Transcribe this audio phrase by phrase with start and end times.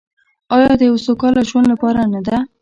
[0.55, 2.37] آیا د یو سوکاله ژوند لپاره نه ده؟